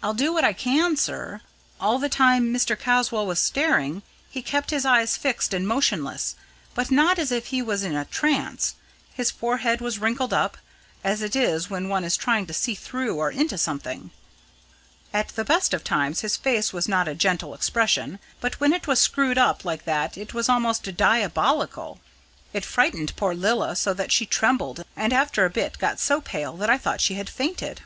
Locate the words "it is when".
11.20-11.88